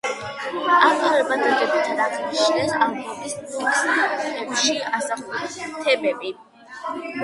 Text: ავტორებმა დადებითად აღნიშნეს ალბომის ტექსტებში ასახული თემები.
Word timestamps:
ავტორებმა 0.77 1.37
დადებითად 1.43 2.01
აღნიშნეს 2.07 2.75
ალბომის 2.87 3.37
ტექსტებში 3.53 4.79
ასახული 5.01 5.57
თემები. 5.81 6.39